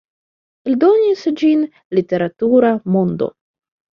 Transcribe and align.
Eldonis 0.69 1.25
ĝin 1.41 1.61
Literatura 1.99 2.71
Mondo. 2.95 3.29